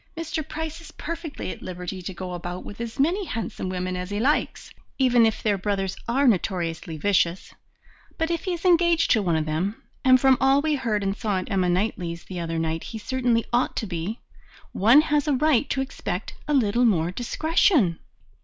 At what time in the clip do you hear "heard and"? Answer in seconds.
10.73-11.15